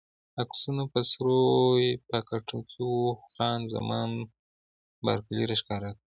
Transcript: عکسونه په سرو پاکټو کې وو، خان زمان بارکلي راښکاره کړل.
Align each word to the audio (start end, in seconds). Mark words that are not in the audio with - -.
عکسونه 0.43 0.83
په 0.91 0.99
سرو 1.09 1.41
پاکټو 2.09 2.59
کې 2.69 2.81
وو، 2.89 3.07
خان 3.33 3.59
زمان 3.73 4.09
بارکلي 5.05 5.43
راښکاره 5.49 5.89
کړل. 5.95 5.99